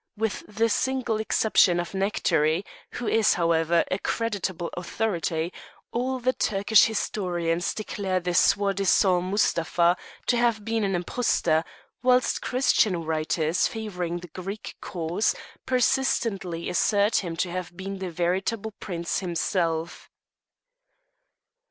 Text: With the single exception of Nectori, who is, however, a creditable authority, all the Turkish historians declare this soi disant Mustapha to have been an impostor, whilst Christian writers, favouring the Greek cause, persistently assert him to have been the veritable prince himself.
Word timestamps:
With 0.17 0.41
the 0.47 0.67
single 0.67 1.19
exception 1.19 1.79
of 1.79 1.91
Nectori, 1.93 2.65
who 2.93 3.07
is, 3.07 3.35
however, 3.35 3.83
a 3.91 3.99
creditable 3.99 4.71
authority, 4.75 5.53
all 5.91 6.17
the 6.17 6.33
Turkish 6.33 6.85
historians 6.85 7.75
declare 7.75 8.19
this 8.19 8.39
soi 8.39 8.73
disant 8.73 9.25
Mustapha 9.25 9.95
to 10.25 10.37
have 10.37 10.65
been 10.65 10.83
an 10.83 10.95
impostor, 10.95 11.63
whilst 12.01 12.41
Christian 12.41 13.03
writers, 13.03 13.67
favouring 13.67 14.17
the 14.17 14.29
Greek 14.29 14.75
cause, 14.81 15.35
persistently 15.67 16.67
assert 16.67 17.17
him 17.17 17.35
to 17.35 17.51
have 17.51 17.77
been 17.77 17.99
the 17.99 18.09
veritable 18.09 18.71
prince 18.79 19.19
himself. 19.19 20.09